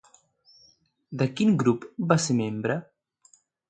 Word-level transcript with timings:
De 1.21 1.29
quin 1.35 1.53
grup 1.65 1.87
va 2.13 2.21
ser 2.27 2.41
membre? 2.43 2.83